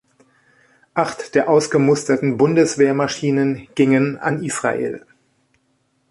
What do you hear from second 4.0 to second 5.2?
an Israel.